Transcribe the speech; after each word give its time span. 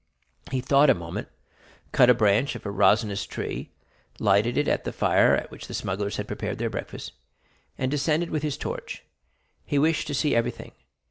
He 0.49 0.61
thought 0.61 0.89
a 0.89 0.95
moment, 0.95 1.27
cut 1.91 2.09
a 2.09 2.15
branch 2.15 2.55
of 2.55 2.65
a 2.65 2.71
resinous 2.71 3.27
tree, 3.27 3.69
lighted 4.17 4.57
it 4.57 4.67
at 4.67 4.83
the 4.83 4.91
fire 4.91 5.35
at 5.35 5.51
which 5.51 5.67
the 5.67 5.75
smugglers 5.75 6.17
had 6.17 6.25
prepared 6.25 6.57
their 6.57 6.71
breakfast, 6.71 7.11
and 7.77 7.91
descended 7.91 8.31
with 8.31 8.41
this 8.41 8.57
torch. 8.57 9.03
He 9.63 9.77
wished 9.77 10.07
to 10.07 10.15
see 10.15 10.33
everything. 10.35 10.71